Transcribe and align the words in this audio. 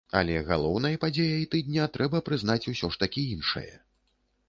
Але 0.19 0.37
галоўнай 0.47 0.95
падзеяй 1.03 1.45
тыдня 1.53 1.83
трэба 1.99 2.25
прызнаць 2.31 2.69
усё 2.75 2.93
ж 2.97 3.03
такі 3.07 3.31
іншае. 3.39 3.71